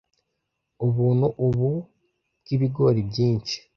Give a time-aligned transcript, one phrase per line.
[0.85, 1.69] Ubuntu ubu
[2.41, 3.57] bwibigori byinshi,